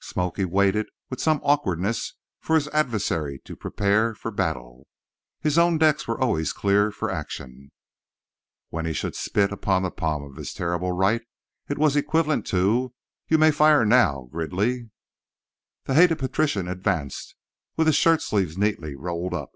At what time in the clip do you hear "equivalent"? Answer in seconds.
11.96-12.46